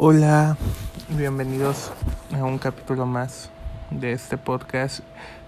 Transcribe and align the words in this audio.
Hola, 0.00 0.56
bienvenidos 1.08 1.90
a 2.32 2.44
un 2.44 2.58
capítulo 2.58 3.04
más 3.04 3.50
de 3.90 4.12
este 4.12 4.38
podcast 4.38 5.00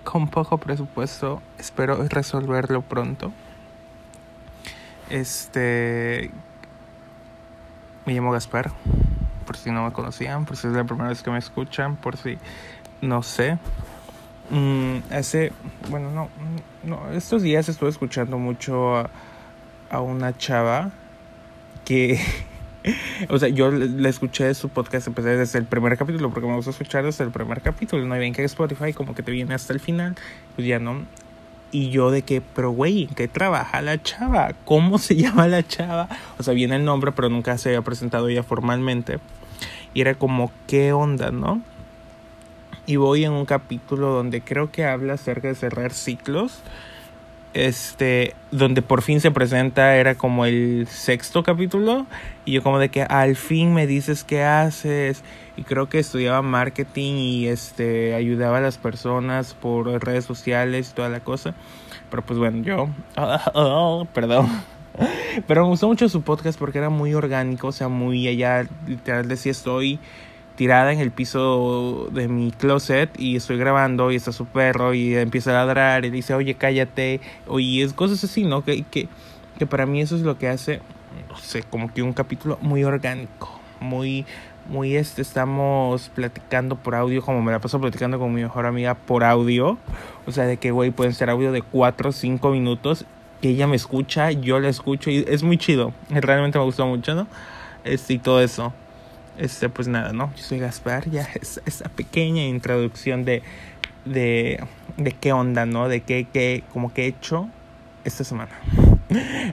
con 0.03 0.27
poco 0.27 0.59
presupuesto. 0.59 1.41
Espero 1.57 2.05
resolverlo 2.09 2.83
pronto. 2.83 3.31
Este. 5.09 6.33
Me 8.05 8.13
llamo 8.13 8.33
Gaspar, 8.33 8.73
por 9.47 9.57
si 9.57 9.71
no 9.71 9.85
me 9.85 9.93
conocían, 9.93 10.47
por 10.47 10.57
si 10.57 10.67
es 10.67 10.73
la 10.73 10.83
primera 10.83 11.11
vez 11.11 11.23
que 11.23 11.31
me 11.31 11.39
escuchan, 11.39 11.95
por 11.95 12.17
si 12.17 12.37
no 13.03 13.23
sé. 13.23 13.57
Mm, 14.51 15.13
hace. 15.13 15.53
Bueno, 15.91 16.11
no, 16.11 16.29
no. 16.83 17.13
Estos 17.13 17.43
días 17.43 17.69
estuve 17.69 17.91
escuchando 17.91 18.37
mucho 18.37 18.97
a, 18.97 19.11
a 19.91 20.01
una 20.01 20.37
chava 20.37 20.91
que. 21.85 22.19
O 23.29 23.39
sea, 23.39 23.49
yo 23.49 23.71
le 23.71 24.09
escuché 24.09 24.53
su 24.55 24.69
podcast, 24.69 25.07
empecé 25.07 25.37
desde 25.37 25.59
el 25.59 25.67
primer 25.67 25.97
capítulo, 25.97 26.31
porque 26.31 26.49
me 26.49 26.57
gusta 26.57 26.71
escuchar 26.71 27.05
desde 27.05 27.25
el 27.25 27.31
primer 27.31 27.61
capítulo. 27.61 28.05
No 28.07 28.15
hay 28.15 28.21
bien 28.21 28.33
que 28.33 28.45
Spotify, 28.45 28.93
como 28.93 29.15
que 29.15 29.23
te 29.23 29.31
viene 29.31 29.55
hasta 29.55 29.73
el 29.73 29.81
final, 29.81 30.17
pues 30.57 30.67
ya 30.67 30.79
no. 30.79 31.03
Y 31.73 31.91
yo 31.91 32.11
de 32.11 32.23
que, 32.23 32.41
pero 32.41 32.71
güey, 32.71 33.05
¿en 33.05 33.15
qué 33.15 33.29
trabaja 33.29 33.81
la 33.81 34.03
chava? 34.03 34.53
¿Cómo 34.65 34.99
se 34.99 35.17
llama 35.17 35.47
la 35.47 35.67
chava? 35.67 36.09
O 36.39 36.43
sea, 36.43 36.55
viene 36.55 36.77
el 36.77 36.85
nombre, 36.85 37.13
pero 37.13 37.29
nunca 37.29 37.57
se 37.59 37.71
había 37.71 37.83
presentado 37.83 38.29
ella 38.29 38.43
formalmente. 38.43 39.19
Y 39.95 40.01
era 40.01 40.15
como, 40.15 40.53
¿qué 40.67 40.93
onda, 40.93 41.31
no? 41.31 41.61
Y 42.87 42.97
voy 42.97 43.25
en 43.25 43.33
un 43.33 43.45
capítulo 43.45 44.09
donde 44.09 44.41
creo 44.41 44.73
que 44.73 44.85
habla 44.85 45.15
acerca 45.15 45.49
de 45.49 45.55
cerrar 45.55 45.93
ciclos 45.93 46.61
este, 47.55 48.35
donde 48.51 48.83
por 48.83 49.03
fin 49.03 49.21
se 49.21 49.31
presenta, 49.31 49.97
era 49.97 50.15
como 50.15 50.45
el 50.45 50.87
sexto 50.89 51.43
capítulo, 51.43 52.07
y 52.45 52.53
yo 52.53 52.63
como 52.63 52.79
de 52.79 52.89
que 52.89 53.03
al 53.03 53.37
fin 53.37 53.75
me 53.75 53.87
dices 53.87 54.25
qué 54.25 54.45
haces, 54.45 55.23
y 55.57 55.65
creo 55.65 55.89
que 55.89 55.99
estudiaba 55.99 56.43
marketing 56.43 57.15
y 57.15 57.47
este, 57.49 58.15
ayudaba 58.15 58.59
a 58.59 58.61
las 58.61 58.79
personas 58.79 59.55
por 59.55 59.87
redes 60.05 60.25
sociales 60.25 60.91
y 60.91 60.95
toda 60.95 61.09
la 61.09 61.21
cosa, 61.21 61.55
pero 62.11 62.25
pues 62.25 62.39
bueno, 62.39 62.63
yo, 62.63 62.89
perdón. 64.15 64.49
Pero 65.47 65.63
me 65.63 65.69
gustó 65.69 65.87
mucho 65.87 66.09
su 66.09 66.23
podcast 66.23 66.59
porque 66.59 66.79
era 66.79 66.91
muy 66.91 67.15
orgánico, 67.15 67.69
o 67.69 67.73
sea, 67.73 67.89
muy 67.89 68.27
allá, 68.29 68.67
literal 68.87 69.29
decía 69.29 69.53
estoy 69.53 69.99
tirada 70.61 70.93
en 70.93 71.01
el 71.01 71.11
piso 71.11 72.09
de 72.13 72.29
mi 72.29 72.51
closet 72.51 73.09
y 73.19 73.35
estoy 73.35 73.57
grabando 73.57 74.13
y 74.13 74.17
está 74.17 74.31
su 74.31 74.45
perro 74.45 74.93
y 74.93 75.17
empieza 75.17 75.53
a 75.53 75.65
ladrar 75.65 76.05
y 76.05 76.11
dice, 76.11 76.35
oye, 76.35 76.53
cállate, 76.53 77.23
oye, 77.47 77.83
es 77.83 77.95
cosas 77.95 78.23
así, 78.25 78.45
¿no? 78.45 78.63
Que, 78.63 78.83
que, 78.83 79.09
que 79.59 79.67
para 79.67 79.87
mí 79.87 80.03
eso 80.03 80.17
es 80.17 80.21
lo 80.21 80.37
que 80.37 80.49
hace, 80.49 80.83
no 81.31 81.39
sé, 81.39 81.63
como 81.63 81.91
que 81.95 82.03
un 82.03 82.13
capítulo 82.13 82.59
muy 82.61 82.85
orgánico, 82.85 83.59
muy, 83.81 84.27
muy 84.69 84.97
este, 84.97 85.23
estamos 85.23 86.11
platicando 86.15 86.77
por 86.77 86.95
audio, 86.95 87.23
como 87.23 87.41
me 87.41 87.53
la 87.53 87.59
paso 87.59 87.81
platicando 87.81 88.19
con 88.19 88.35
mi 88.35 88.43
mejor 88.43 88.67
amiga 88.67 88.95
por 88.95 89.25
audio, 89.25 89.79
o 90.27 90.31
sea, 90.31 90.45
de 90.45 90.59
que, 90.59 90.73
güey, 90.73 90.91
pueden 90.91 91.15
ser 91.15 91.31
audio 91.31 91.53
de 91.53 91.63
4 91.63 92.11
o 92.11 92.13
5 92.13 92.51
minutos, 92.51 93.07
que 93.41 93.49
ella 93.49 93.67
me 93.67 93.77
escucha, 93.77 94.31
yo 94.31 94.61
la 94.61 94.69
escucho 94.69 95.09
y 95.09 95.25
es 95.27 95.43
muy 95.43 95.57
chido, 95.57 95.95
realmente 96.11 96.59
me 96.59 96.67
gustó 96.67 96.87
mucho, 96.87 97.15
¿no? 97.15 97.27
Este, 97.83 98.13
y 98.13 98.19
todo 98.19 98.43
eso. 98.43 98.75
Este, 99.39 99.69
pues 99.69 99.89
nada, 99.89 100.13
¿no? 100.13 100.33
Yo 100.37 100.43
soy 100.43 100.59
Gaspar, 100.59 101.09
ya 101.11 101.29
es 101.41 101.61
esa 101.67 101.89
pequeña 101.89 102.45
introducción 102.45 103.25
de, 103.25 103.43
de, 104.05 104.63
de 104.97 105.13
qué 105.13 105.33
onda, 105.33 105.67
¿no? 105.67 105.89
De 105.89 106.03
qué, 106.03 106.27
qué, 106.33 106.63
como 106.73 106.93
que 106.93 107.05
he 107.05 107.07
hecho 107.07 107.49
esta 108.05 108.25
semana. 108.25 108.53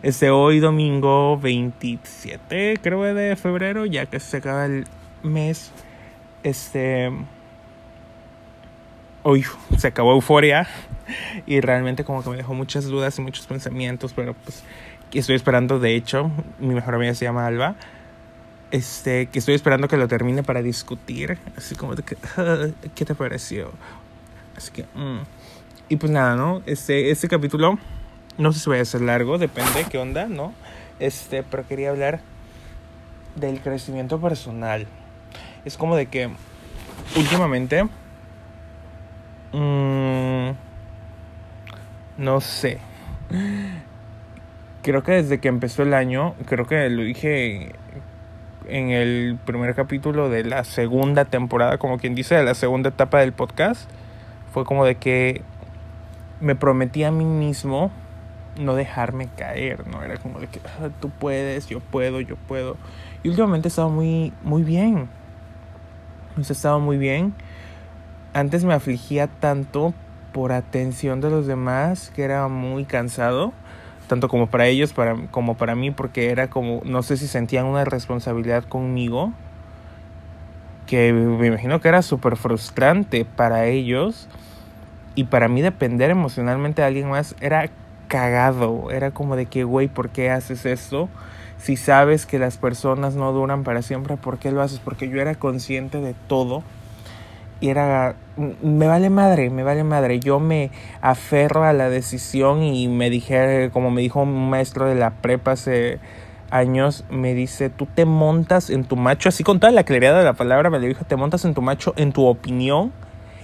Este, 0.03 0.29
hoy 0.29 0.59
domingo 0.59 1.39
27, 1.39 2.77
creo 2.79 3.01
de 3.15 3.35
febrero, 3.35 3.87
ya 3.87 4.05
que 4.05 4.19
se 4.19 4.37
acaba 4.37 4.65
el 4.65 4.85
mes, 5.23 5.71
este... 6.43 7.11
Hoy 9.23 9.43
se 9.79 9.87
acabó 9.87 10.13
Euforia 10.13 10.67
y 11.47 11.59
realmente 11.59 12.03
como 12.03 12.23
que 12.23 12.29
me 12.29 12.37
dejó 12.37 12.53
muchas 12.53 12.85
dudas 12.85 13.17
y 13.17 13.23
muchos 13.23 13.47
pensamientos, 13.47 14.13
pero 14.13 14.35
pues 14.35 14.63
estoy 15.11 15.35
esperando, 15.35 15.79
de 15.79 15.95
hecho, 15.95 16.31
mi 16.59 16.73
mejor 16.73 16.95
amiga 16.95 17.13
se 17.13 17.25
llama 17.25 17.47
Alba, 17.47 17.75
este, 18.71 19.27
que 19.27 19.39
estoy 19.39 19.55
esperando 19.55 19.87
que 19.87 19.97
lo 19.97 20.07
termine 20.07 20.43
para 20.43 20.61
discutir, 20.61 21.37
así 21.55 21.75
como 21.75 21.95
de 21.95 22.03
que, 22.03 22.17
¿qué 22.95 23.05
te 23.05 23.15
pareció? 23.15 23.71
Así 24.55 24.71
que, 24.71 24.83
mm. 24.83 25.21
y 25.89 25.95
pues 25.95 26.11
nada, 26.11 26.35
¿no? 26.35 26.61
Este, 26.65 27.11
este 27.11 27.27
capítulo, 27.27 27.77
no 28.37 28.51
sé 28.51 28.59
si 28.59 28.69
va 28.69 28.79
a 28.79 28.85
ser 28.85 29.01
largo, 29.01 29.37
depende 29.37 29.85
qué 29.89 29.97
onda, 29.97 30.27
¿no? 30.27 30.53
Este, 30.99 31.43
pero 31.43 31.67
quería 31.67 31.91
hablar 31.91 32.21
del 33.35 33.61
crecimiento 33.61 34.19
personal. 34.19 34.87
Es 35.63 35.77
como 35.77 35.95
de 35.95 36.07
que, 36.07 36.29
últimamente, 37.15 37.83
mmm, 39.53 40.51
no 42.17 42.41
sé. 42.41 42.79
Creo 44.81 45.03
que 45.03 45.11
desde 45.11 45.39
que 45.39 45.49
empezó 45.49 45.83
el 45.83 45.93
año, 45.93 46.33
creo 46.47 46.65
que 46.65 46.89
lo 46.89 47.03
dije 47.03 47.73
en 48.69 48.89
el 48.89 49.37
primer 49.45 49.75
capítulo 49.75 50.29
de 50.29 50.43
la 50.43 50.63
segunda 50.63 51.25
temporada, 51.25 51.77
como 51.77 51.97
quien 51.97 52.15
dice, 52.15 52.35
de 52.35 52.43
la 52.43 52.53
segunda 52.53 52.89
etapa 52.89 53.19
del 53.19 53.33
podcast, 53.33 53.89
fue 54.53 54.65
como 54.65 54.85
de 54.85 54.95
que 54.95 55.41
me 56.39 56.55
prometí 56.55 57.03
a 57.03 57.11
mí 57.11 57.25
mismo 57.25 57.91
no 58.59 58.75
dejarme 58.75 59.27
caer, 59.37 59.87
¿no? 59.87 60.03
Era 60.03 60.17
como 60.17 60.39
de 60.39 60.47
que 60.47 60.59
ah, 60.65 60.89
tú 60.99 61.09
puedes, 61.09 61.67
yo 61.67 61.79
puedo, 61.79 62.21
yo 62.21 62.35
puedo. 62.35 62.77
Y 63.23 63.29
últimamente 63.29 63.67
he 63.67 63.69
estado 63.69 63.89
muy, 63.89 64.33
muy 64.43 64.63
bien. 64.63 65.09
He 66.37 66.41
estado 66.41 66.79
muy 66.79 66.97
bien. 66.97 67.33
Antes 68.33 68.63
me 68.63 68.73
afligía 68.73 69.27
tanto 69.27 69.93
por 70.31 70.51
atención 70.51 71.21
de 71.21 71.29
los 71.29 71.47
demás 71.47 72.11
que 72.15 72.23
era 72.23 72.47
muy 72.47 72.85
cansado 72.85 73.53
tanto 74.07 74.27
como 74.29 74.47
para 74.47 74.67
ellos 74.67 74.93
para, 74.93 75.15
como 75.31 75.55
para 75.55 75.75
mí, 75.75 75.91
porque 75.91 76.29
era 76.29 76.49
como, 76.49 76.81
no 76.85 77.03
sé 77.03 77.17
si 77.17 77.27
sentían 77.27 77.65
una 77.65 77.85
responsabilidad 77.85 78.63
conmigo, 78.63 79.33
que 80.85 81.11
me 81.13 81.47
imagino 81.47 81.81
que 81.81 81.89
era 81.89 82.01
súper 82.01 82.37
frustrante 82.37 83.25
para 83.25 83.65
ellos, 83.65 84.27
y 85.15 85.25
para 85.25 85.47
mí 85.47 85.61
depender 85.61 86.09
emocionalmente 86.09 86.81
de 86.81 86.87
alguien 86.87 87.09
más 87.09 87.35
era 87.41 87.69
cagado, 88.07 88.91
era 88.91 89.11
como 89.11 89.35
de 89.35 89.45
que, 89.47 89.63
güey, 89.63 89.87
¿por 89.87 90.09
qué 90.09 90.29
haces 90.31 90.65
esto? 90.65 91.09
Si 91.57 91.75
sabes 91.75 92.25
que 92.25 92.39
las 92.39 92.57
personas 92.57 93.15
no 93.15 93.31
duran 93.33 93.63
para 93.63 93.81
siempre, 93.81 94.15
¿por 94.15 94.37
qué 94.37 94.51
lo 94.51 94.61
haces? 94.61 94.79
Porque 94.79 95.09
yo 95.09 95.19
era 95.19 95.35
consciente 95.35 95.99
de 95.99 96.13
todo 96.27 96.63
y 97.59 97.69
era, 97.69 98.15
me 98.35 98.87
vale 98.87 99.09
madre, 99.09 99.49
me 99.49 99.63
vale 99.63 99.83
madre. 99.83 100.19
Yo 100.19 100.39
me 100.39 100.71
aferro 101.01 101.63
a 101.63 101.73
la 101.73 101.89
decisión 101.89 102.63
y 102.63 102.87
me 102.87 103.09
dije, 103.09 103.69
como 103.73 103.91
me 103.91 104.01
dijo 104.01 104.21
un 104.21 104.49
maestro 104.49 104.85
de 104.85 104.95
la 104.95 105.11
prepa 105.11 105.51
hace 105.51 105.99
años, 106.49 107.03
me 107.09 107.33
dice, 107.33 107.69
tú 107.69 107.87
te 107.87 108.05
montas 108.05 108.69
en 108.69 108.85
tu 108.85 108.95
macho, 108.95 109.29
así 109.29 109.43
con 109.43 109.59
toda 109.59 109.71
la 109.71 109.83
claridad 109.83 110.17
de 110.17 110.23
la 110.23 110.33
palabra, 110.33 110.69
me 110.69 110.79
dijo, 110.79 111.03
te 111.05 111.15
montas 111.15 111.45
en 111.45 111.53
tu 111.53 111.61
macho, 111.61 111.93
en 111.97 112.11
tu 112.13 112.25
opinión, 112.25 112.91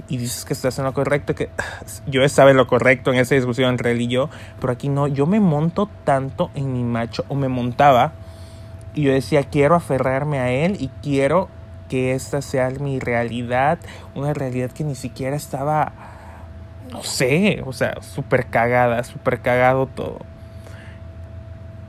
y 0.08 0.18
dices 0.18 0.46
que 0.46 0.54
estás 0.54 0.78
en 0.80 0.86
lo 0.86 0.94
correcto, 0.94 1.36
que 1.36 1.50
yo 2.08 2.24
estaba 2.24 2.52
en 2.52 2.58
lo 2.58 2.68
correcto 2.68 3.12
en 3.12 3.20
esa 3.20 3.36
discusión 3.36 3.70
entre 3.70 3.92
él 3.92 4.02
y 4.02 4.08
yo, 4.08 4.30
pero 4.60 4.74
aquí 4.74 4.90
no, 4.90 5.08
yo 5.08 5.26
me 5.26 5.40
monto 5.40 5.90
tanto 6.04 6.50
en 6.56 6.72
mi 6.74 6.84
macho, 6.84 7.26
o 7.28 7.36
me 7.36 7.50
montaba, 7.50 8.14
y 8.94 9.04
yo 9.04 9.12
decía, 9.12 9.44
quiero 9.44 9.76
aferrarme 9.76 10.40
a 10.40 10.52
él 10.52 10.78
y 10.80 10.90
quiero 11.02 11.50
que 11.94 12.16
esta 12.16 12.42
sea 12.42 12.72
mi 12.72 13.00
realidad, 13.00 13.78
una 14.16 14.34
realidad 14.34 14.72
que 14.72 14.84
ni 14.84 14.96
siquiera 14.96 15.36
estaba, 15.36 15.92
no 16.92 17.04
sé, 17.04 17.62
o 17.68 17.72
sea, 17.72 18.02
súper 18.02 18.48
cagada, 18.48 19.04
súper 19.04 19.42
cagado 19.42 19.86
todo. 19.86 20.18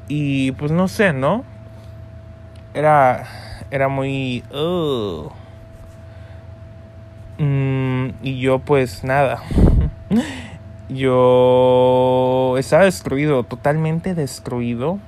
Y 0.07 0.53
pues 0.53 0.73
no 0.73 0.89
sé, 0.89 1.15
¿no? 1.15 1.43
Era, 2.75 3.25
era 3.71 3.89
muy... 3.89 4.45
Mm, 7.39 8.09
y 8.23 8.41
yo 8.41 8.59
pues 8.59 9.05
nada. 9.05 9.43
yo 10.91 12.57
estaba 12.59 12.85
destruido, 12.85 13.43
totalmente 13.45 14.15
destruido. 14.15 14.99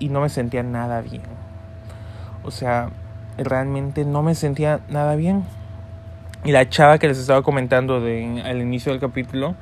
Y 0.00 0.08
no 0.08 0.20
me 0.20 0.30
sentía 0.30 0.64
nada 0.64 1.00
bien. 1.00 1.37
O 2.48 2.50
sea, 2.50 2.88
realmente 3.36 4.06
no 4.06 4.22
me 4.22 4.34
sentía 4.34 4.80
nada 4.88 5.16
bien. 5.16 5.44
Y 6.44 6.52
la 6.52 6.68
chava 6.68 6.98
que 6.98 7.08
les 7.08 7.18
estaba 7.18 7.42
comentando 7.42 8.00
de, 8.00 8.42
al 8.42 8.62
inicio 8.62 8.90
del 8.90 9.00
capítulo 9.00 9.54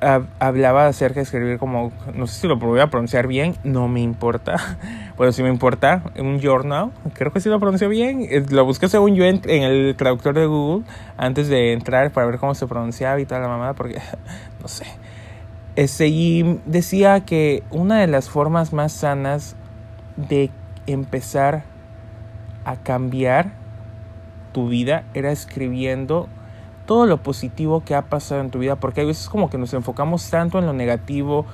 hablaba 0.00 0.86
acerca 0.86 1.16
de 1.16 1.22
escribir 1.22 1.58
como, 1.58 1.92
no 2.14 2.26
sé 2.26 2.40
si 2.40 2.48
lo 2.48 2.56
voy 2.56 2.80
a 2.80 2.88
pronunciar 2.88 3.26
bien, 3.26 3.56
no 3.64 3.88
me 3.88 4.00
importa. 4.00 4.56
Bueno, 5.18 5.32
si 5.32 5.42
me 5.42 5.48
importa, 5.48 6.04
en 6.14 6.26
un 6.26 6.40
journal, 6.40 6.92
creo 7.12 7.32
que 7.32 7.40
sí 7.40 7.48
lo 7.48 7.58
pronunció 7.58 7.88
bien. 7.88 8.20
Eh, 8.30 8.46
lo 8.50 8.64
busqué 8.64 8.88
según 8.88 9.16
yo 9.16 9.24
en, 9.24 9.40
el 9.48 9.96
traductor 9.96 10.32
de 10.32 10.46
Google 10.46 10.84
antes 11.16 11.48
de 11.48 11.72
entrar 11.72 12.12
para 12.12 12.24
ver 12.28 12.38
cómo 12.38 12.54
se 12.54 12.68
pronunciaba 12.68 13.18
y 13.18 13.26
toda 13.26 13.40
la 13.40 13.48
mamada, 13.48 13.74
porque 13.74 13.98
no 14.62 14.68
sé. 14.68 14.84
Ese, 15.74 16.06
y 16.06 16.60
decía 16.66 17.24
que 17.24 17.64
una 17.70 17.98
de 17.98 18.06
las 18.06 18.30
formas 18.30 18.72
más 18.72 18.92
sanas 18.92 19.56
de 20.16 20.50
empezar 20.92 21.64
a 22.64 22.76
cambiar 22.76 23.52
tu 24.52 24.68
vida 24.68 25.04
era 25.14 25.30
escribiendo 25.30 26.28
todo 26.86 27.06
lo 27.06 27.22
positivo 27.22 27.84
que 27.84 27.94
ha 27.94 28.02
pasado 28.02 28.40
en 28.40 28.50
tu 28.50 28.58
vida, 28.58 28.76
porque 28.76 29.02
hay 29.02 29.06
veces 29.06 29.28
como 29.28 29.50
que 29.50 29.58
nos 29.58 29.74
enfocamos 29.74 30.28
tanto 30.30 30.58
en 30.58 30.66
lo 30.66 30.72
negativo 30.72 31.44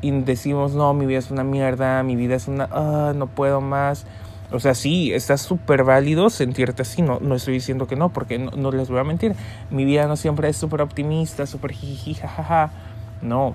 y 0.00 0.10
decimos, 0.10 0.74
no, 0.74 0.94
mi 0.94 1.06
vida 1.06 1.18
es 1.18 1.30
una 1.30 1.44
mierda, 1.44 2.02
mi 2.02 2.16
vida 2.16 2.36
es 2.36 2.48
una, 2.48 2.68
ah, 2.70 3.12
no 3.14 3.26
puedo 3.26 3.60
más. 3.60 4.06
O 4.50 4.60
sea, 4.60 4.74
sí, 4.74 5.12
está 5.12 5.36
súper 5.36 5.84
válido 5.84 6.30
sentirte 6.30 6.82
así, 6.82 7.02
no, 7.02 7.18
no 7.20 7.34
estoy 7.34 7.54
diciendo 7.54 7.86
que 7.86 7.96
no, 7.96 8.08
porque 8.08 8.38
no, 8.38 8.50
no 8.52 8.70
les 8.70 8.88
voy 8.88 8.98
a 8.98 9.04
mentir, 9.04 9.34
mi 9.70 9.84
vida 9.84 10.06
no 10.06 10.16
siempre 10.16 10.48
es 10.48 10.56
súper 10.56 10.80
optimista, 10.80 11.44
súper 11.44 11.72
jiji, 11.72 12.14
jajaja, 12.14 12.70
no, 13.20 13.54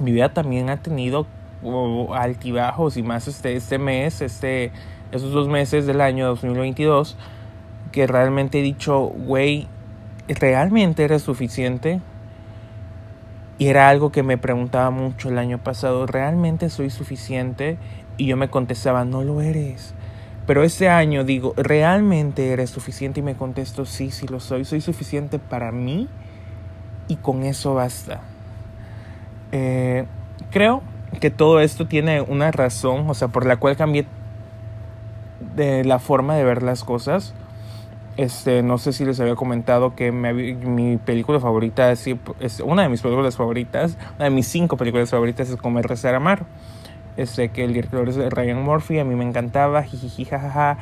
mi 0.00 0.12
vida 0.12 0.32
también 0.32 0.70
ha 0.70 0.78
tenido 0.78 1.26
altibajos 2.14 2.96
y 2.96 3.02
más 3.02 3.28
este, 3.28 3.56
este 3.56 3.78
mes, 3.78 4.20
este, 4.20 4.72
esos 5.12 5.32
dos 5.32 5.48
meses 5.48 5.86
del 5.86 6.00
año 6.00 6.26
2022, 6.26 7.16
que 7.92 8.06
realmente 8.06 8.60
he 8.60 8.62
dicho, 8.62 9.00
güey, 9.00 9.68
¿realmente 10.28 11.04
eres 11.04 11.22
suficiente? 11.22 12.00
Y 13.58 13.68
era 13.68 13.88
algo 13.88 14.10
que 14.10 14.22
me 14.22 14.36
preguntaba 14.36 14.90
mucho 14.90 15.28
el 15.28 15.38
año 15.38 15.58
pasado, 15.58 16.06
¿realmente 16.06 16.70
soy 16.70 16.90
suficiente? 16.90 17.78
Y 18.16 18.26
yo 18.26 18.36
me 18.36 18.50
contestaba, 18.50 19.04
no 19.04 19.22
lo 19.22 19.40
eres. 19.40 19.94
Pero 20.46 20.62
ese 20.62 20.88
año 20.88 21.24
digo, 21.24 21.54
¿realmente 21.56 22.50
eres 22.52 22.70
suficiente? 22.70 23.20
Y 23.20 23.22
me 23.22 23.34
contesto, 23.34 23.86
sí, 23.86 24.10
sí 24.10 24.26
lo 24.26 24.40
soy. 24.40 24.64
Soy 24.64 24.80
suficiente 24.80 25.38
para 25.38 25.72
mí 25.72 26.08
y 27.08 27.16
con 27.16 27.44
eso 27.44 27.74
basta. 27.74 28.20
Eh, 29.52 30.04
creo 30.50 30.82
que 31.20 31.30
todo 31.30 31.60
esto 31.60 31.86
tiene 31.86 32.20
una 32.20 32.50
razón, 32.50 33.08
o 33.08 33.14
sea, 33.14 33.28
por 33.28 33.46
la 33.46 33.56
cual 33.56 33.76
cambié 33.76 34.06
de 35.56 35.84
la 35.84 35.98
forma 35.98 36.34
de 36.34 36.44
ver 36.44 36.62
las 36.62 36.84
cosas. 36.84 37.34
Este, 38.16 38.62
no 38.62 38.78
sé 38.78 38.92
si 38.92 39.04
les 39.04 39.18
había 39.18 39.34
comentado 39.34 39.96
que 39.96 40.12
mi 40.12 40.96
película 40.98 41.40
favorita 41.40 41.90
es, 41.90 42.06
es, 42.38 42.60
una 42.60 42.82
de 42.82 42.88
mis 42.88 43.02
películas 43.02 43.36
favoritas, 43.36 43.98
una 44.16 44.26
de 44.26 44.30
mis 44.30 44.46
cinco 44.46 44.76
películas 44.76 45.10
favoritas 45.10 45.50
es 45.50 45.56
Comer, 45.56 45.86
Rezar, 45.86 46.14
Amar. 46.14 46.46
Este, 47.16 47.50
que 47.50 47.64
el 47.64 47.72
director 47.72 48.08
es 48.08 48.16
Ryan 48.16 48.62
Murphy, 48.62 48.98
a 48.98 49.04
mí 49.04 49.14
me 49.14 49.24
encantaba, 49.24 49.84
jiji, 49.84 50.24
jajaja, 50.24 50.78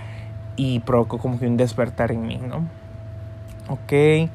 y 0.56 0.80
provocó 0.80 1.18
como 1.18 1.38
que 1.38 1.46
un 1.46 1.58
despertar 1.58 2.10
en 2.10 2.26
mí, 2.26 2.38
¿no? 2.38 2.66
Ok, 3.68 4.30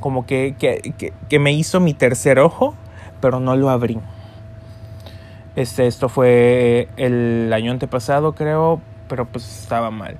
como 0.00 0.26
que, 0.26 0.54
que, 0.58 0.94
que, 0.98 1.14
que 1.28 1.38
me 1.38 1.52
hizo 1.52 1.80
mi 1.80 1.94
tercer 1.94 2.38
ojo, 2.38 2.74
pero 3.20 3.40
no 3.40 3.56
lo 3.56 3.70
abrí. 3.70 3.98
Este, 5.56 5.86
esto 5.86 6.08
fue 6.08 6.88
el 6.96 7.52
año 7.52 7.72
antepasado, 7.72 8.34
creo, 8.34 8.80
pero 9.08 9.26
pues 9.26 9.62
estaba 9.62 9.90
mal. 9.90 10.16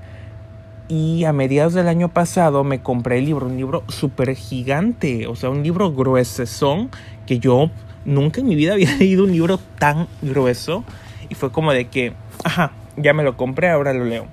Y 0.88 1.24
a 1.24 1.32
mediados 1.32 1.72
del 1.72 1.86
año 1.86 2.08
pasado 2.08 2.64
me 2.64 2.80
compré 2.80 3.18
el 3.18 3.26
libro, 3.26 3.46
un 3.46 3.56
libro 3.56 3.84
súper 3.86 4.34
gigante, 4.34 5.28
o 5.28 5.36
sea, 5.36 5.50
un 5.50 5.62
libro 5.62 5.92
gruesón 5.92 6.90
que 7.26 7.38
yo 7.38 7.70
nunca 8.04 8.40
en 8.40 8.48
mi 8.48 8.56
vida 8.56 8.72
había 8.72 8.92
leído 8.98 9.24
un 9.24 9.32
libro 9.32 9.58
tan 9.78 10.08
grueso. 10.20 10.84
Y 11.28 11.36
fue 11.36 11.52
como 11.52 11.72
de 11.72 11.86
que, 11.86 12.12
ajá, 12.42 12.72
ya 12.96 13.14
me 13.14 13.22
lo 13.22 13.36
compré, 13.36 13.70
ahora 13.70 13.94
lo 13.94 14.04
leo. 14.04 14.26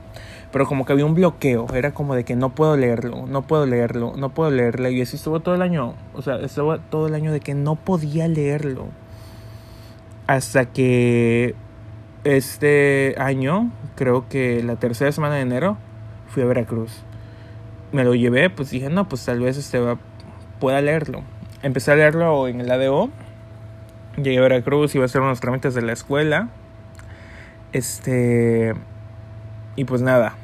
Pero 0.51 0.65
como 0.65 0.85
que 0.85 0.93
había 0.93 1.05
un 1.05 1.13
bloqueo, 1.13 1.67
era 1.75 1.93
como 1.93 2.15
de 2.15 2.23
que 2.23 2.35
no 2.35 2.49
puedo 2.49 2.75
leerlo, 2.75 3.27
no 3.27 3.43
puedo 3.43 3.67
leerlo, 3.67 4.13
no 4.17 4.29
puedo 4.29 4.49
leerlo. 4.49 4.89
Y 4.89 5.01
así 5.01 5.17
estuvo 5.17 5.41
todo 5.41 5.53
el 5.53 5.61
año, 5.61 5.93
o 6.15 6.23
sea, 6.23 6.37
estuvo 6.37 6.79
todo 6.79 7.05
el 7.05 7.13
año 7.13 7.31
de 7.31 7.39
que 7.39 7.53
no 7.53 7.75
podía 7.75 8.27
leerlo. 8.27 8.87
Hasta 10.27 10.65
que 10.65 11.55
este 12.25 13.15
año, 13.17 13.71
creo 13.95 14.27
que 14.27 14.61
la 14.61 14.75
tercera 14.75 15.11
semana 15.11 15.35
de 15.35 15.41
enero, 15.41 15.77
fui 16.27 16.43
a 16.43 16.45
Veracruz. 16.45 17.03
Me 17.93 18.03
lo 18.03 18.13
llevé, 18.13 18.49
pues 18.49 18.69
dije, 18.69 18.89
no, 18.89 19.07
pues 19.07 19.23
tal 19.23 19.39
vez 19.39 19.57
este 19.57 19.79
va, 19.79 19.97
pueda 20.59 20.81
leerlo. 20.81 21.23
Empecé 21.63 21.91
a 21.91 21.95
leerlo 21.95 22.47
en 22.47 22.59
el 22.59 22.69
ADO. 22.69 23.09
Llegué 24.17 24.39
a 24.39 24.41
Veracruz, 24.41 24.93
iba 24.95 25.03
a 25.03 25.05
hacer 25.05 25.21
unos 25.21 25.39
trámites 25.39 25.73
de 25.73 25.81
la 25.81 25.93
escuela. 25.93 26.49
Este. 27.71 28.73
Y 29.75 29.85
pues 29.85 30.01
nada. 30.01 30.35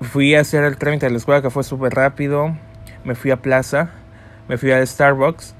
Fui 0.00 0.34
a 0.34 0.40
hacer 0.40 0.64
el 0.64 0.76
trámite 0.76 1.06
de 1.06 1.12
la 1.12 1.18
escuela 1.18 1.42
que 1.42 1.50
fue 1.50 1.62
súper 1.62 1.94
rápido. 1.94 2.56
Me 3.04 3.14
fui 3.14 3.30
a 3.30 3.36
plaza. 3.36 3.90
Me 4.48 4.58
fui 4.58 4.72
a 4.72 4.84
Starbucks. 4.84 5.54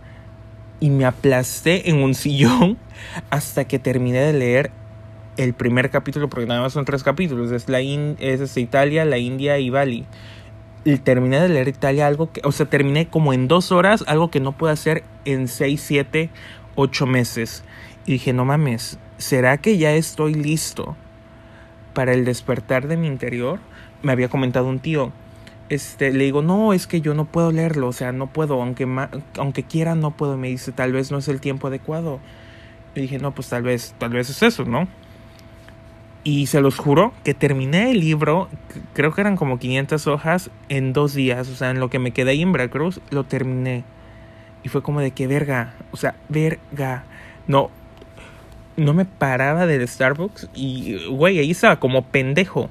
Y 0.82 0.90
me 0.90 1.04
aplasté 1.04 1.90
en 1.90 2.02
un 2.02 2.12
sillón 2.16 2.76
hasta 3.30 3.68
que 3.68 3.78
terminé 3.78 4.18
de 4.18 4.32
leer 4.32 4.72
el 5.36 5.54
primer 5.54 5.90
capítulo, 5.90 6.28
porque 6.28 6.46
nada 6.46 6.60
más 6.60 6.72
son 6.72 6.84
tres 6.84 7.04
capítulos, 7.04 7.52
es, 7.52 7.68
la 7.68 7.80
es 7.80 8.40
este, 8.40 8.60
Italia, 8.60 9.04
la 9.04 9.18
India 9.18 9.60
y 9.60 9.70
Bali. 9.70 10.06
Y 10.84 10.96
terminé 10.96 11.38
de 11.38 11.48
leer 11.48 11.68
Italia 11.68 12.08
algo 12.08 12.32
que, 12.32 12.40
o 12.42 12.50
sea, 12.50 12.66
terminé 12.66 13.06
como 13.06 13.32
en 13.32 13.46
dos 13.46 13.70
horas, 13.70 14.02
algo 14.08 14.32
que 14.32 14.40
no 14.40 14.58
puedo 14.58 14.72
hacer 14.72 15.04
en 15.24 15.46
seis, 15.46 15.80
siete, 15.80 16.30
ocho 16.74 17.06
meses. 17.06 17.62
Y 18.04 18.14
dije, 18.14 18.32
no 18.32 18.44
mames, 18.44 18.98
¿será 19.18 19.58
que 19.58 19.78
ya 19.78 19.92
estoy 19.92 20.34
listo 20.34 20.96
para 21.94 22.12
el 22.12 22.24
despertar 22.24 22.88
de 22.88 22.96
mi 22.96 23.06
interior? 23.06 23.60
Me 24.02 24.10
había 24.10 24.28
comentado 24.28 24.66
un 24.66 24.80
tío. 24.80 25.12
Este, 25.72 26.12
le 26.12 26.24
digo, 26.24 26.42
no, 26.42 26.74
es 26.74 26.86
que 26.86 27.00
yo 27.00 27.14
no 27.14 27.24
puedo 27.24 27.50
leerlo, 27.50 27.88
o 27.88 27.92
sea, 27.94 28.12
no 28.12 28.26
puedo, 28.26 28.60
aunque, 28.60 28.86
aunque 29.38 29.62
quiera, 29.62 29.94
no 29.94 30.10
puedo. 30.10 30.36
Me 30.36 30.48
dice, 30.48 30.70
tal 30.70 30.92
vez 30.92 31.10
no 31.10 31.16
es 31.16 31.28
el 31.28 31.40
tiempo 31.40 31.68
adecuado. 31.68 32.20
Y 32.94 33.00
dije, 33.00 33.18
no, 33.18 33.34
pues 33.34 33.48
tal 33.48 33.62
vez, 33.62 33.94
tal 33.96 34.10
vez 34.10 34.28
es 34.28 34.42
eso, 34.42 34.66
¿no? 34.66 34.86
Y 36.24 36.48
se 36.48 36.60
los 36.60 36.76
juro 36.76 37.14
que 37.24 37.32
terminé 37.32 37.90
el 37.90 38.00
libro, 38.00 38.50
creo 38.92 39.14
que 39.14 39.22
eran 39.22 39.34
como 39.36 39.58
500 39.58 40.06
hojas, 40.08 40.50
en 40.68 40.92
dos 40.92 41.14
días. 41.14 41.48
O 41.48 41.54
sea, 41.54 41.70
en 41.70 41.80
lo 41.80 41.88
que 41.88 41.98
me 41.98 42.10
quedé 42.10 42.32
ahí 42.32 42.42
en 42.42 42.52
Veracruz, 42.52 43.00
lo 43.08 43.24
terminé. 43.24 43.82
Y 44.62 44.68
fue 44.68 44.82
como 44.82 45.00
de 45.00 45.12
que 45.12 45.26
verga, 45.26 45.72
o 45.90 45.96
sea, 45.96 46.16
verga. 46.28 47.04
No, 47.46 47.70
no 48.76 48.92
me 48.92 49.06
paraba 49.06 49.64
del 49.64 49.88
Starbucks 49.88 50.50
y, 50.54 51.06
güey, 51.06 51.38
ahí 51.38 51.50
estaba 51.50 51.80
como 51.80 52.02
pendejo, 52.02 52.68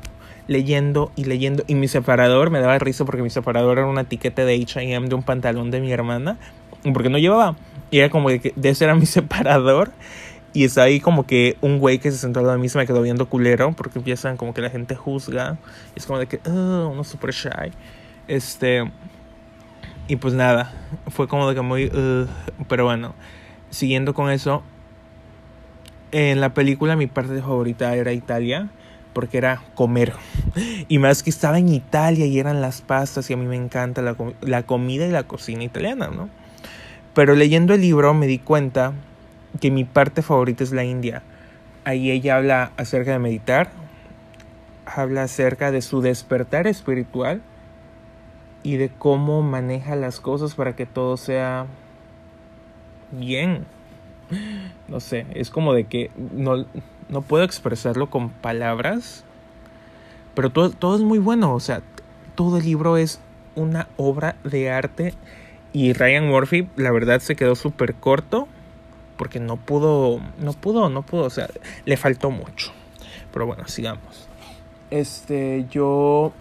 leyendo 0.47 1.11
y 1.15 1.25
leyendo. 1.25 1.63
Y 1.67 1.75
mi 1.75 1.87
separador 1.87 2.49
me 2.49 2.59
daba 2.59 2.77
risa 2.79 3.05
porque 3.05 3.21
mi 3.21 3.29
separador 3.29 3.77
era 3.77 3.87
una 3.87 4.01
etiqueta 4.01 4.45
de 4.45 4.55
HM 4.55 5.07
de 5.07 5.15
un 5.15 5.23
pantalón 5.23 5.71
de 5.71 5.81
mi 5.81 5.91
hermana, 5.91 6.37
porque 6.93 7.09
no 7.09 7.17
llevaba. 7.17 7.55
Y 7.89 7.99
era 7.99 8.09
como 8.09 8.29
de 8.29 8.39
que 8.39 8.53
de 8.55 8.69
ese 8.69 8.85
era 8.85 8.95
mi 8.95 9.05
separador. 9.05 9.91
Y 10.53 10.65
está 10.65 10.83
ahí 10.83 10.99
como 10.99 11.25
que 11.25 11.57
un 11.61 11.79
güey 11.79 11.99
que 11.99 12.11
se 12.11 12.17
sentó 12.17 12.39
al 12.39 12.45
lado 12.45 12.57
de 12.57 12.61
mí 12.61 12.67
se 12.67 12.77
me 12.77 12.85
quedó 12.85 13.01
viendo 13.01 13.29
culero 13.29 13.71
porque 13.71 13.99
empiezan 13.99 14.35
como 14.35 14.53
que 14.53 14.61
la 14.61 14.69
gente 14.69 14.95
juzga. 14.95 15.57
Y 15.95 15.99
es 15.99 16.05
como 16.05 16.19
de 16.19 16.27
que, 16.27 16.41
oh, 16.45 16.89
uno 16.91 17.03
super 17.03 17.31
shy. 17.31 17.71
Este. 18.27 18.91
Y 20.07 20.17
pues 20.17 20.33
nada, 20.33 20.73
fue 21.07 21.29
como 21.29 21.47
de 21.47 21.55
que 21.55 21.61
muy. 21.61 21.89
pero 22.67 22.85
bueno, 22.85 23.15
siguiendo 23.69 24.13
con 24.13 24.29
eso. 24.29 24.63
En 26.11 26.41
la 26.41 26.53
película 26.53 26.97
mi 26.97 27.07
parte 27.07 27.39
favorita 27.39 27.95
era 27.95 28.11
Italia 28.11 28.69
porque 29.13 29.37
era 29.37 29.61
comer. 29.75 30.13
Y 30.87 30.99
más 30.99 31.23
que 31.23 31.29
estaba 31.29 31.59
en 31.59 31.69
Italia 31.69 32.25
y 32.25 32.39
eran 32.39 32.61
las 32.61 32.81
pastas 32.81 33.29
y 33.29 33.33
a 33.33 33.37
mí 33.37 33.45
me 33.45 33.55
encanta 33.55 34.01
la, 34.01 34.15
la 34.41 34.63
comida 34.63 35.07
y 35.07 35.11
la 35.11 35.23
cocina 35.23 35.63
italiana, 35.63 36.09
¿no? 36.09 36.29
Pero 37.13 37.35
leyendo 37.35 37.73
el 37.73 37.81
libro 37.81 38.13
me 38.13 38.27
di 38.27 38.39
cuenta 38.39 38.93
que 39.59 39.71
mi 39.71 39.83
parte 39.83 40.21
favorita 40.21 40.63
es 40.63 40.71
la 40.71 40.83
India. 40.83 41.23
Ahí 41.83 42.11
ella 42.11 42.37
habla 42.37 42.71
acerca 42.77 43.11
de 43.11 43.19
meditar, 43.19 43.71
habla 44.85 45.23
acerca 45.23 45.71
de 45.71 45.81
su 45.81 46.01
despertar 46.01 46.67
espiritual 46.67 47.41
y 48.63 48.77
de 48.77 48.89
cómo 48.89 49.41
maneja 49.41 49.95
las 49.95 50.19
cosas 50.19 50.55
para 50.55 50.75
que 50.75 50.85
todo 50.85 51.17
sea 51.17 51.65
bien. 53.11 53.65
No 54.87 54.99
sé, 54.99 55.25
es 55.33 55.49
como 55.49 55.73
de 55.73 55.85
que 55.85 56.11
no, 56.17 56.65
no 57.11 57.21
puedo 57.21 57.43
expresarlo 57.43 58.09
con 58.09 58.29
palabras, 58.29 59.23
pero 60.33 60.49
todo, 60.49 60.71
todo 60.71 60.95
es 60.95 61.01
muy 61.01 61.19
bueno, 61.19 61.53
o 61.53 61.59
sea, 61.59 61.81
todo 62.33 62.57
el 62.57 62.65
libro 62.65 62.97
es 62.97 63.19
una 63.55 63.87
obra 63.97 64.37
de 64.43 64.71
arte 64.71 65.13
y 65.73 65.93
Ryan 65.93 66.27
Murphy 66.27 66.67
la 66.75 66.91
verdad 66.91 67.19
se 67.19 67.35
quedó 67.35 67.55
súper 67.55 67.93
corto 67.95 68.47
porque 69.17 69.39
no 69.39 69.57
pudo, 69.57 70.19
no 70.39 70.53
pudo, 70.53 70.89
no 70.89 71.03
pudo, 71.03 71.25
o 71.25 71.29
sea, 71.29 71.47
le 71.85 71.95
faltó 71.95 72.31
mucho. 72.31 72.71
Pero 73.31 73.45
bueno, 73.45 73.67
sigamos. 73.67 74.27
Este, 74.89 75.67
yo 75.69 76.33